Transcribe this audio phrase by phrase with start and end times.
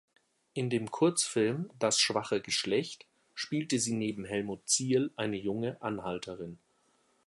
[0.55, 3.05] In dem Kurzfilm "Das schwache Geschlecht"
[3.35, 6.57] spielte sie neben Helmut Zierl eine junge Anhalterin.